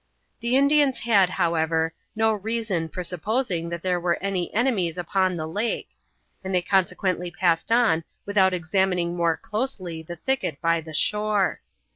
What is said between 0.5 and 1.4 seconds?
Indians had,